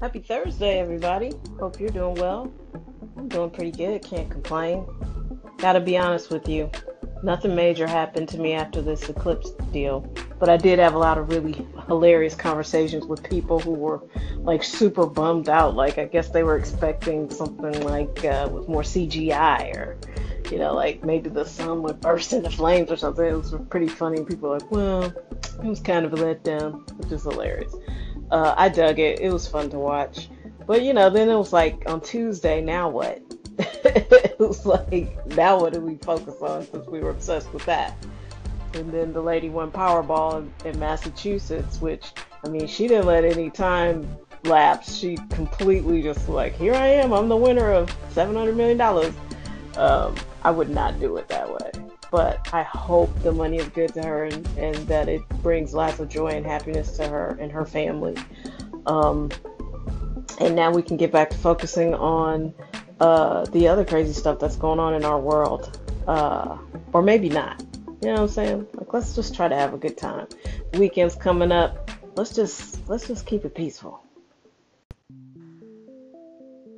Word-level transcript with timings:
Happy 0.00 0.20
Thursday, 0.20 0.78
everybody. 0.78 1.30
Hope 1.58 1.78
you're 1.78 1.90
doing 1.90 2.14
well. 2.14 2.50
I'm 3.18 3.28
doing 3.28 3.50
pretty 3.50 3.70
good, 3.70 4.02
can't 4.02 4.30
complain. 4.30 4.86
Gotta 5.58 5.78
be 5.78 5.98
honest 5.98 6.30
with 6.30 6.48
you, 6.48 6.70
nothing 7.22 7.54
major 7.54 7.86
happened 7.86 8.26
to 8.30 8.38
me 8.38 8.54
after 8.54 8.80
this 8.80 9.06
eclipse 9.10 9.50
deal, 9.72 10.00
but 10.38 10.48
I 10.48 10.56
did 10.56 10.78
have 10.78 10.94
a 10.94 10.98
lot 10.98 11.18
of 11.18 11.28
really 11.28 11.66
hilarious 11.86 12.34
conversations 12.34 13.04
with 13.04 13.22
people 13.22 13.60
who 13.60 13.72
were 13.72 14.00
like 14.38 14.64
super 14.64 15.04
bummed 15.04 15.50
out. 15.50 15.74
Like, 15.74 15.98
I 15.98 16.06
guess 16.06 16.30
they 16.30 16.44
were 16.44 16.56
expecting 16.56 17.28
something 17.28 17.82
like 17.82 18.24
uh, 18.24 18.48
with 18.50 18.68
more 18.68 18.82
CGI 18.82 19.76
or, 19.76 19.98
you 20.50 20.56
know, 20.56 20.72
like 20.72 21.04
maybe 21.04 21.28
the 21.28 21.44
sun 21.44 21.82
would 21.82 22.00
burst 22.00 22.32
into 22.32 22.48
flames 22.48 22.90
or 22.90 22.96
something. 22.96 23.26
It 23.26 23.34
was 23.34 23.54
pretty 23.68 23.88
funny. 23.88 24.24
People 24.24 24.48
were 24.48 24.60
like, 24.60 24.70
well, 24.70 25.02
it 25.02 25.62
was 25.62 25.80
kind 25.80 26.06
of 26.06 26.14
a 26.14 26.16
letdown, 26.16 26.90
which 26.96 27.12
is 27.12 27.24
hilarious. 27.24 27.74
Uh, 28.30 28.54
I 28.56 28.68
dug 28.68 28.98
it. 28.98 29.20
It 29.20 29.32
was 29.32 29.46
fun 29.46 29.70
to 29.70 29.78
watch. 29.78 30.28
But 30.66 30.82
you 30.82 30.92
know, 30.92 31.10
then 31.10 31.28
it 31.28 31.36
was 31.36 31.52
like 31.52 31.82
on 31.86 32.00
Tuesday. 32.00 32.60
Now 32.60 32.88
what? 32.88 33.20
it 33.58 34.38
was 34.38 34.64
like 34.64 35.26
now 35.34 35.60
what 35.60 35.72
do 35.72 35.80
we 35.80 35.96
focus 35.96 36.40
on 36.40 36.66
since 36.66 36.86
we 36.86 37.00
were 37.00 37.10
obsessed 37.10 37.52
with 37.52 37.64
that? 37.66 37.96
And 38.74 38.92
then 38.92 39.12
the 39.12 39.20
lady 39.20 39.48
won 39.48 39.72
Powerball 39.72 40.38
in, 40.38 40.68
in 40.68 40.78
Massachusetts, 40.78 41.80
which 41.80 42.12
I 42.44 42.48
mean, 42.48 42.66
she 42.66 42.86
didn't 42.86 43.06
let 43.06 43.24
any 43.24 43.50
time 43.50 44.08
lapse. 44.44 44.94
She 44.94 45.16
completely 45.30 46.02
just 46.02 46.28
like, 46.28 46.54
here 46.54 46.74
I 46.74 46.86
am. 46.86 47.12
I'm 47.12 47.28
the 47.28 47.36
winner 47.36 47.72
of 47.72 47.94
seven 48.10 48.36
hundred 48.36 48.56
million 48.56 48.78
dollars. 48.78 49.14
Um, 49.76 50.14
I 50.42 50.50
would 50.50 50.70
not 50.70 50.98
do 50.98 51.16
it 51.16 51.28
that 51.28 51.39
but 52.10 52.48
I 52.52 52.62
hope 52.62 53.10
the 53.22 53.32
money 53.32 53.58
is 53.58 53.68
good 53.68 53.94
to 53.94 54.02
her 54.02 54.24
and, 54.24 54.46
and 54.58 54.74
that 54.88 55.08
it 55.08 55.26
brings 55.42 55.74
lots 55.74 56.00
of 56.00 56.08
joy 56.08 56.28
and 56.28 56.44
happiness 56.44 56.96
to 56.96 57.06
her 57.06 57.36
and 57.40 57.52
her 57.52 57.64
family. 57.64 58.16
Um, 58.86 59.30
and 60.40 60.56
now 60.56 60.70
we 60.72 60.82
can 60.82 60.96
get 60.96 61.12
back 61.12 61.30
to 61.30 61.36
focusing 61.36 61.94
on 61.94 62.54
uh, 62.98 63.44
the 63.46 63.68
other 63.68 63.84
crazy 63.84 64.12
stuff 64.12 64.38
that's 64.38 64.56
going 64.56 64.80
on 64.80 64.94
in 64.94 65.04
our 65.04 65.20
world. 65.20 65.78
Uh, 66.06 66.58
or 66.92 67.02
maybe 67.02 67.28
not. 67.28 67.62
You 68.02 68.08
know 68.08 68.12
what 68.14 68.20
I'm 68.22 68.28
saying? 68.28 68.66
Like 68.74 68.92
let's 68.92 69.14
just 69.14 69.34
try 69.34 69.48
to 69.48 69.54
have 69.54 69.74
a 69.74 69.78
good 69.78 69.96
time. 69.96 70.26
Weekend's 70.74 71.14
coming 71.14 71.52
up. 71.52 71.90
Let's 72.16 72.34
just 72.34 72.88
let's 72.88 73.06
just 73.06 73.26
keep 73.26 73.44
it 73.44 73.54
peaceful. 73.54 74.02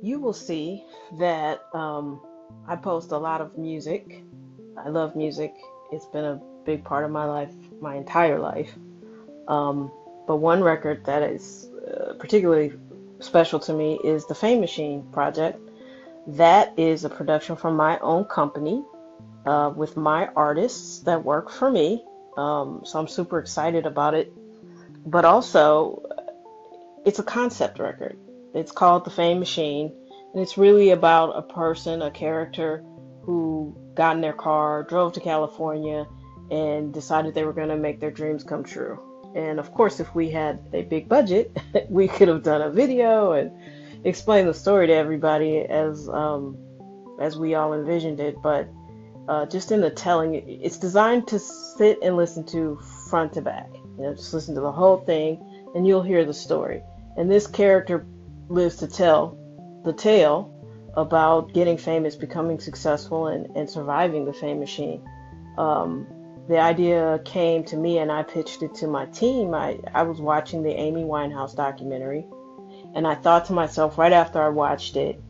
You 0.01 0.19
will 0.19 0.33
see 0.33 0.83
that 1.17 1.63
um, 1.73 2.21
I 2.67 2.75
post 2.75 3.11
a 3.11 3.17
lot 3.17 3.39
of 3.39 3.57
music 3.57 4.23
I 4.77 4.89
love 4.89 5.15
music. 5.15 5.53
It's 5.91 6.05
been 6.05 6.25
a 6.25 6.41
big 6.65 6.83
part 6.83 7.05
of 7.05 7.11
my 7.11 7.25
life, 7.25 7.53
my 7.81 7.95
entire 7.95 8.39
life. 8.39 8.71
Um, 9.47 9.91
but 10.27 10.37
one 10.37 10.63
record 10.63 11.05
that 11.05 11.23
is 11.23 11.69
uh, 11.87 12.13
particularly 12.17 12.73
special 13.19 13.59
to 13.61 13.73
me 13.73 13.99
is 14.03 14.25
the 14.25 14.35
Fame 14.35 14.59
Machine 14.59 15.03
project. 15.11 15.59
That 16.27 16.77
is 16.77 17.03
a 17.03 17.09
production 17.09 17.55
from 17.55 17.75
my 17.75 17.99
own 17.99 18.25
company 18.25 18.83
uh, 19.45 19.73
with 19.75 19.97
my 19.97 20.27
artists 20.35 20.99
that 20.99 21.23
work 21.23 21.49
for 21.49 21.69
me. 21.69 22.03
Um, 22.37 22.81
so 22.85 22.99
I'm 22.99 23.07
super 23.07 23.39
excited 23.39 23.85
about 23.85 24.13
it. 24.13 24.31
But 25.05 25.25
also, 25.25 26.01
it's 27.05 27.19
a 27.19 27.23
concept 27.23 27.79
record. 27.79 28.17
It's 28.53 28.71
called 28.71 29.03
The 29.03 29.11
Fame 29.11 29.39
Machine, 29.39 29.91
and 30.33 30.41
it's 30.41 30.57
really 30.57 30.91
about 30.91 31.35
a 31.35 31.41
person, 31.41 32.01
a 32.01 32.11
character 32.11 32.83
who 33.23 33.75
got 33.95 34.15
in 34.15 34.21
their 34.21 34.33
car, 34.33 34.83
drove 34.83 35.13
to 35.13 35.19
California, 35.19 36.05
and 36.51 36.93
decided 36.93 37.33
they 37.33 37.45
were 37.45 37.53
going 37.53 37.69
to 37.69 37.77
make 37.77 37.99
their 37.99 38.11
dreams 38.11 38.43
come 38.43 38.63
true. 38.63 38.99
And 39.35 39.59
of 39.59 39.71
course, 39.73 39.99
if 39.99 40.13
we 40.13 40.29
had 40.29 40.59
a 40.73 40.83
big 40.83 41.09
budget, 41.09 41.57
we 41.89 42.07
could 42.07 42.27
have 42.27 42.43
done 42.43 42.61
a 42.61 42.69
video 42.69 43.31
and 43.31 43.51
explained 44.05 44.47
the 44.47 44.53
story 44.53 44.87
to 44.87 44.93
everybody 44.93 45.59
as 45.59 46.07
um, 46.09 46.57
as 47.19 47.37
we 47.37 47.55
all 47.55 47.73
envisioned 47.73 48.19
it. 48.19 48.41
But 48.41 48.69
uh, 49.27 49.45
just 49.45 49.71
in 49.71 49.81
the 49.81 49.89
telling, 49.89 50.35
it's 50.35 50.77
designed 50.77 51.27
to 51.29 51.39
sit 51.39 51.99
and 52.03 52.17
listen 52.17 52.45
to 52.47 52.79
front 53.09 53.33
to 53.33 53.41
back. 53.41 53.69
You 53.97 54.03
know, 54.03 54.13
just 54.13 54.33
listen 54.33 54.55
to 54.55 54.61
the 54.61 54.71
whole 54.71 54.97
thing, 54.97 55.71
and 55.75 55.87
you'll 55.87 56.03
hear 56.03 56.25
the 56.25 56.33
story. 56.33 56.83
And 57.15 57.29
this 57.29 57.47
character 57.47 58.05
lives 58.49 58.77
to 58.77 58.87
tell 58.87 59.37
the 59.83 59.93
tale 59.93 60.52
about 60.95 61.53
getting 61.53 61.77
famous, 61.77 62.15
becoming 62.15 62.59
successful, 62.59 63.27
and, 63.27 63.55
and 63.55 63.69
surviving 63.69 64.25
the 64.25 64.33
fame 64.33 64.59
machine. 64.59 65.07
Um, 65.57 66.07
the 66.47 66.59
idea 66.59 67.21
came 67.23 67.63
to 67.65 67.77
me 67.77 67.99
and 67.99 68.11
I 68.11 68.23
pitched 68.23 68.63
it 68.63 68.75
to 68.75 68.87
my 68.87 69.05
team. 69.07 69.53
I, 69.53 69.79
I 69.93 70.03
was 70.03 70.19
watching 70.19 70.61
the 70.61 70.71
Amy 70.71 71.03
Winehouse 71.03 71.55
documentary 71.55 72.25
and 72.95 73.07
I 73.07 73.15
thought 73.15 73.45
to 73.45 73.53
myself 73.53 73.97
right 73.97 74.13
after 74.13 74.41
I 74.41 74.49
watched 74.49 74.95
it, 74.95 75.21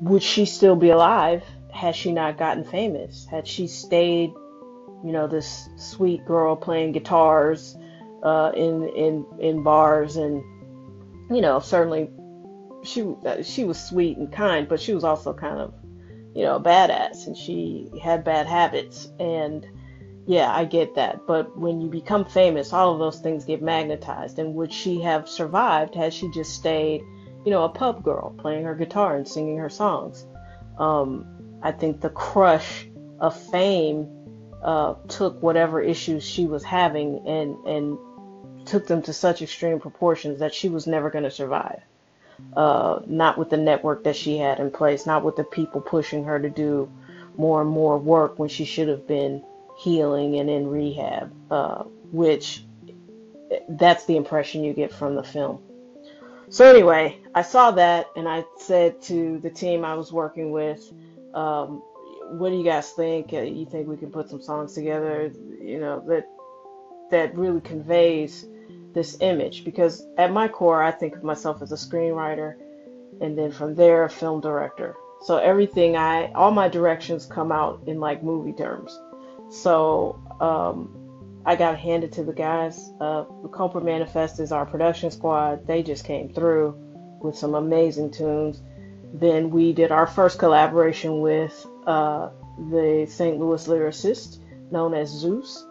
would 0.00 0.22
she 0.22 0.44
still 0.44 0.76
be 0.76 0.90
alive 0.90 1.44
had 1.72 1.96
she 1.96 2.12
not 2.12 2.38
gotten 2.38 2.64
famous? 2.64 3.24
Had 3.24 3.46
she 3.46 3.66
stayed, 3.66 4.30
you 5.04 5.12
know, 5.12 5.26
this 5.26 5.68
sweet 5.76 6.24
girl 6.26 6.56
playing 6.56 6.92
guitars 6.92 7.76
uh, 8.22 8.52
in 8.54 8.88
in 8.90 9.26
in 9.40 9.62
bars 9.62 10.16
and, 10.16 10.42
you 11.30 11.40
know, 11.40 11.58
certainly 11.58 12.10
she 12.82 13.02
uh, 13.24 13.42
she 13.42 13.64
was 13.64 13.78
sweet 13.78 14.16
and 14.18 14.32
kind, 14.32 14.68
but 14.68 14.80
she 14.80 14.94
was 14.94 15.04
also 15.04 15.32
kind 15.32 15.58
of, 15.58 15.74
you 16.34 16.42
know, 16.42 16.56
a 16.56 16.60
badass, 16.60 17.26
and 17.26 17.36
she 17.36 17.90
had 18.02 18.24
bad 18.24 18.46
habits. 18.46 19.08
And 19.18 19.66
yeah, 20.26 20.52
I 20.54 20.64
get 20.64 20.94
that. 20.94 21.26
But 21.26 21.56
when 21.56 21.80
you 21.80 21.88
become 21.88 22.24
famous, 22.24 22.72
all 22.72 22.92
of 22.92 22.98
those 22.98 23.20
things 23.20 23.44
get 23.44 23.62
magnetized. 23.62 24.38
And 24.38 24.54
would 24.54 24.72
she 24.72 25.00
have 25.00 25.28
survived 25.28 25.94
had 25.94 26.12
she 26.12 26.30
just 26.30 26.54
stayed, 26.54 27.02
you 27.44 27.50
know, 27.50 27.64
a 27.64 27.68
pub 27.68 28.02
girl 28.02 28.34
playing 28.38 28.64
her 28.64 28.74
guitar 28.74 29.16
and 29.16 29.26
singing 29.26 29.58
her 29.58 29.70
songs? 29.70 30.26
Um, 30.78 31.26
I 31.62 31.72
think 31.72 32.00
the 32.00 32.10
crush 32.10 32.88
of 33.20 33.38
fame 33.50 34.08
uh, 34.62 34.94
took 35.08 35.42
whatever 35.42 35.80
issues 35.80 36.24
she 36.24 36.46
was 36.46 36.62
having 36.62 37.26
and 37.26 37.56
and 37.66 37.98
took 38.64 38.86
them 38.86 39.02
to 39.02 39.12
such 39.12 39.42
extreme 39.42 39.80
proportions 39.80 40.38
that 40.38 40.54
she 40.54 40.68
was 40.68 40.86
never 40.86 41.10
going 41.10 41.24
to 41.24 41.30
survive 41.30 41.82
uh, 42.56 43.00
not 43.06 43.38
with 43.38 43.50
the 43.50 43.56
network 43.56 44.04
that 44.04 44.16
she 44.16 44.38
had 44.38 44.60
in 44.60 44.70
place, 44.70 45.06
not 45.06 45.24
with 45.24 45.36
the 45.36 45.44
people 45.44 45.80
pushing 45.80 46.24
her 46.24 46.38
to 46.38 46.50
do 46.50 46.90
more 47.36 47.62
and 47.62 47.70
more 47.70 47.98
work 47.98 48.38
when 48.38 48.48
she 48.48 48.64
should 48.64 48.88
have 48.88 49.06
been 49.06 49.42
healing 49.78 50.38
and 50.38 50.50
in 50.50 50.68
rehab, 50.68 51.32
uh, 51.50 51.82
which 52.10 52.64
that's 53.68 54.04
the 54.04 54.16
impression 54.16 54.64
you 54.64 54.72
get 54.72 54.92
from 54.92 55.14
the 55.14 55.22
film. 55.22 55.62
So, 56.48 56.68
anyway, 56.68 57.18
I 57.34 57.42
saw 57.42 57.70
that 57.72 58.08
and 58.16 58.28
I 58.28 58.44
said 58.58 59.00
to 59.02 59.38
the 59.38 59.50
team 59.50 59.84
I 59.84 59.94
was 59.94 60.12
working 60.12 60.50
with, 60.50 60.92
um, 61.32 61.82
what 62.32 62.50
do 62.50 62.56
you 62.56 62.64
guys 62.64 62.90
think? 62.90 63.32
Uh, 63.32 63.40
you 63.40 63.64
think 63.64 63.88
we 63.88 63.96
can 63.96 64.10
put 64.10 64.28
some 64.28 64.42
songs 64.42 64.74
together, 64.74 65.32
you 65.60 65.80
know, 65.80 66.02
that 66.08 66.28
that 67.10 67.36
really 67.36 67.60
conveys 67.60 68.46
this 68.94 69.16
image 69.20 69.64
because 69.64 70.06
at 70.18 70.32
my 70.32 70.48
core, 70.48 70.82
I 70.82 70.90
think 70.90 71.16
of 71.16 71.24
myself 71.24 71.62
as 71.62 71.72
a 71.72 71.76
screenwriter 71.76 72.56
and 73.20 73.36
then 73.38 73.52
from 73.52 73.74
there, 73.74 74.04
a 74.04 74.10
film 74.10 74.40
director. 74.40 74.96
So 75.22 75.38
everything 75.38 75.96
I, 75.96 76.32
all 76.32 76.50
my 76.50 76.68
directions 76.68 77.26
come 77.26 77.52
out 77.52 77.82
in 77.86 78.00
like 78.00 78.22
movie 78.22 78.52
terms. 78.52 78.98
So 79.50 80.20
um, 80.40 81.42
I 81.46 81.56
got 81.56 81.78
handed 81.78 82.12
to 82.12 82.24
the 82.24 82.32
guys. 82.32 82.90
Uh, 83.00 83.24
the 83.42 83.48
Cobra 83.48 83.80
Manifest 83.80 84.40
is 84.40 84.50
our 84.50 84.66
production 84.66 85.10
squad. 85.10 85.66
They 85.66 85.82
just 85.82 86.04
came 86.04 86.32
through 86.32 86.74
with 87.20 87.36
some 87.36 87.54
amazing 87.54 88.10
tunes. 88.10 88.60
Then 89.14 89.50
we 89.50 89.72
did 89.72 89.92
our 89.92 90.06
first 90.06 90.38
collaboration 90.38 91.20
with 91.20 91.66
uh, 91.86 92.30
the 92.70 93.06
St. 93.08 93.38
Louis 93.38 93.66
lyricist 93.68 94.38
known 94.72 94.94
as 94.94 95.10
Zeus 95.10 95.66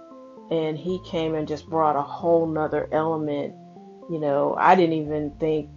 and 0.51 0.78
he 0.78 1.00
came 1.06 1.34
and 1.34 1.47
just 1.47 1.67
brought 1.69 1.95
a 1.95 2.01
whole 2.01 2.45
nother 2.45 2.88
element. 2.91 3.56
You 4.09 4.19
know, 4.19 4.56
I 4.59 4.75
didn't 4.75 4.94
even 4.94 5.31
think 5.39 5.70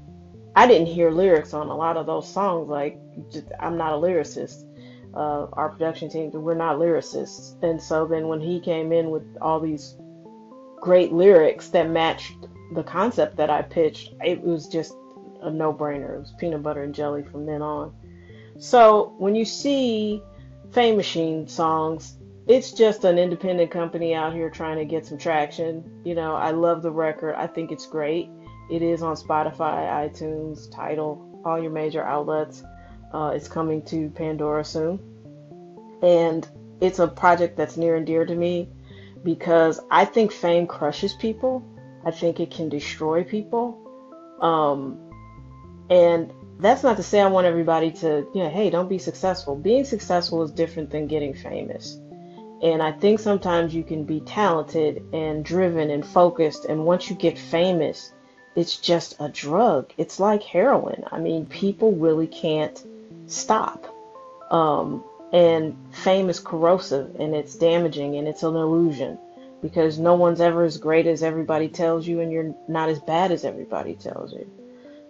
I 0.57 0.67
didn't 0.67 0.89
hear 0.89 1.11
lyrics 1.11 1.55
on 1.55 1.69
a 1.69 1.77
lot 1.77 1.97
of 1.97 2.07
those 2.07 2.31
songs. 2.31 2.69
Like, 2.69 2.99
just, 3.31 3.47
I'm 3.61 3.77
not 3.77 3.93
a 3.93 3.97
lyricist. 3.97 4.65
Uh, 5.15 5.47
our 5.53 5.69
production 5.71 6.11
team, 6.11 6.31
we're 6.33 6.55
not 6.55 6.79
lyricists, 6.79 7.63
and 7.63 7.81
so 7.81 8.05
then 8.05 8.27
when 8.27 8.41
he 8.41 8.59
came 8.59 8.91
in 8.91 9.11
with 9.11 9.23
all 9.41 9.61
these 9.61 9.97
great 10.81 11.13
lyrics 11.13 11.69
that 11.69 11.89
matched 11.89 12.35
the 12.75 12.83
concept 12.83 13.37
that 13.37 13.49
I 13.49 13.63
pitched, 13.63 14.13
it 14.25 14.43
was 14.43 14.67
just 14.67 14.93
a 15.41 15.51
no-brainer. 15.51 16.17
It 16.17 16.19
was 16.19 16.35
peanut 16.41 16.65
butter 16.65 16.83
and 16.83 16.93
jelly 16.93 17.23
from 17.23 17.47
then 17.47 17.63
on. 17.63 17.95
So 18.59 19.15
when 19.19 19.37
you 19.37 19.45
see 19.45 20.21
Fame 20.73 20.97
Machine 20.97 21.47
songs, 21.47 22.17
it's 22.47 22.73
just 22.73 23.05
an 23.05 23.19
independent 23.19 23.71
company 23.71 24.15
out 24.15 24.35
here 24.35 24.51
trying 24.51 24.79
to 24.79 24.85
get 24.85 25.07
some 25.07 25.19
traction. 25.19 26.03
You 26.05 26.15
know, 26.15 26.35
I 26.35 26.51
love 26.51 26.83
the 26.83 26.91
record. 26.91 27.35
I 27.37 27.47
think 27.47 27.73
it's 27.73 27.87
great. 27.87 28.29
It 28.71 28.83
is 28.83 29.03
on 29.03 29.17
Spotify, 29.17 29.89
iTunes, 30.09 30.71
Tidal, 30.71 31.43
all 31.45 31.61
your 31.61 31.71
major 31.71 32.03
outlets. 32.03 32.63
Uh, 33.13 33.33
it's 33.35 33.49
coming 33.49 33.83
to 33.87 34.11
Pandora 34.11 34.65
soon. 34.65 34.99
And 36.03 36.47
it's 36.81 36.99
a 36.99 37.09
project 37.09 37.57
that's 37.57 37.77
near 37.77 37.97
and 37.97 38.07
dear 38.07 38.27
to 38.27 38.35
me 38.35 38.69
because 39.23 39.81
I 39.91 40.05
think 40.05 40.33
fame 40.33 40.67
crushes 40.67 41.15
people. 41.15 41.65
I 42.05 42.11
think 42.11 42.41
it 42.41 42.51
can 42.51 42.69
destroy 42.69 43.25
people. 43.25 43.81
Um, 44.41 45.01
And 45.91 46.33
that's 46.59 46.83
not 46.83 46.97
to 46.97 47.03
say 47.03 47.21
I 47.21 47.27
want 47.27 47.47
everybody 47.47 47.91
to, 47.93 48.27
you 48.35 48.43
know, 48.43 48.49
hey, 48.49 48.71
don't 48.71 48.89
be 48.89 48.99
successful. 48.99 49.55
Being 49.57 49.85
successful 49.85 50.43
is 50.43 50.51
different 50.51 50.91
than 50.91 51.07
getting 51.07 51.35
famous. 51.35 51.99
And 52.65 52.83
I 52.83 52.93
think 52.93 53.21
sometimes 53.21 53.75
you 53.75 53.85
can 53.85 54.05
be 54.05 54.21
talented 54.21 55.05
and 55.13 55.45
driven 55.45 55.91
and 55.91 56.05
focused. 56.05 56.65
And 56.65 56.87
once 56.87 57.11
you 57.11 57.15
get 57.15 57.39
famous, 57.39 58.15
it's 58.57 58.79
just 58.79 59.17
a 59.21 59.29
drug. 59.29 59.93
It's 59.99 60.19
like 60.19 60.43
heroin. 60.43 61.05
I 61.13 61.19
mean, 61.19 61.45
people 61.45 61.93
really 61.93 62.27
can't 62.27 62.83
stop. 63.27 63.87
Um, 64.51 65.05
and 65.31 65.77
fame 65.93 66.31
is 66.31 66.41
corrosive 66.41 67.17
and 67.19 67.35
it's 67.35 67.55
damaging 67.57 68.17
and 68.17 68.27
it's 68.27 68.45
an 68.45 68.57
illusion 68.57 69.19
because 69.61 69.99
no 69.99 70.15
one's 70.15 70.41
ever 70.41 70.63
as 70.65 70.79
great 70.79 71.07
as 71.07 71.23
everybody 71.23 71.69
tells 71.69 72.07
you 72.07 72.21
and 72.21 72.33
you're 72.33 72.55
not 72.67 72.89
as 72.89 72.99
bad 73.01 73.31
as 73.31 73.45
everybody 73.45 73.95
tells 73.95 74.33
you. 74.33 74.51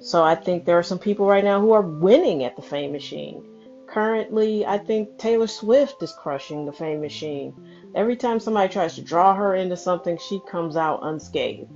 So 0.01 0.25
I 0.25 0.35
think 0.35 0.65
there 0.65 0.79
are 0.79 0.83
some 0.83 0.99
people 0.99 1.27
right 1.27 1.45
now 1.45 1.61
who 1.61 1.73
are 1.73 1.83
winning 1.83 2.43
at 2.43 2.57
the 2.57 2.63
fame 2.63 2.91
machine. 2.91 3.45
Currently, 3.95 4.67
I 4.67 4.79
think 4.79 5.19
Taylor 5.19 5.47
Swift 5.47 6.03
is 6.03 6.13
crushing 6.13 6.67
the 6.67 6.73
fame 6.73 7.01
machine. 7.01 7.55
Every 7.95 8.17
time 8.17 8.41
somebody 8.41 8.73
tries 8.73 8.97
to 8.97 9.03
draw 9.03 9.37
her 9.37 9.55
into 9.55 9.77
something, 9.77 10.19
she 10.19 10.41
comes 10.49 10.75
out 10.75 11.05
unscathed. 11.05 11.71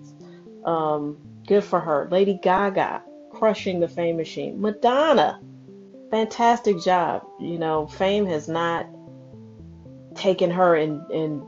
Um, 0.64 1.16
good 1.46 1.62
for 1.62 1.78
her. 1.78 2.08
Lady 2.10 2.34
Gaga 2.42 3.04
crushing 3.30 3.78
the 3.78 3.86
fame 3.86 4.16
machine. 4.16 4.60
Madonna, 4.60 5.40
fantastic 6.10 6.80
job. 6.80 7.24
You 7.38 7.56
know, 7.56 7.86
fame 7.86 8.26
has 8.26 8.48
not 8.48 8.88
taken 10.16 10.50
her 10.50 10.74
and, 10.74 11.08
and 11.12 11.40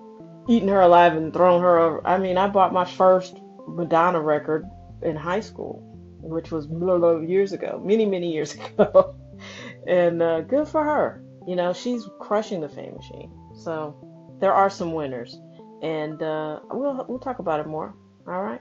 eaten 0.48 0.68
her 0.68 0.82
alive 0.82 1.16
and 1.16 1.32
thrown 1.32 1.60
her 1.62 1.80
over. 1.80 2.06
I 2.06 2.16
mean, 2.16 2.38
I 2.38 2.46
bought 2.46 2.72
my 2.72 2.84
first 2.84 3.40
Madonna 3.66 4.20
record 4.20 4.70
in 5.02 5.16
high 5.16 5.40
school 5.40 5.84
which 6.22 6.50
was 6.50 6.66
years 7.28 7.52
ago, 7.52 7.80
many, 7.84 8.04
many 8.06 8.32
years 8.32 8.54
ago. 8.78 9.16
And 9.86 10.22
uh, 10.22 10.40
good 10.42 10.68
for 10.68 10.82
her. 10.84 11.22
You 11.46 11.56
know, 11.56 11.72
she's 11.72 12.08
crushing 12.20 12.60
the 12.60 12.68
fame 12.68 12.94
machine. 12.94 13.32
So 13.54 13.96
there 14.40 14.52
are 14.52 14.70
some 14.70 14.92
winners. 14.92 15.38
And 15.82 16.22
uh, 16.22 16.60
we'll, 16.70 17.06
we'll 17.08 17.18
talk 17.18 17.38
about 17.38 17.60
it 17.60 17.66
more. 17.66 17.94
All 18.26 18.42
right. 18.42 18.60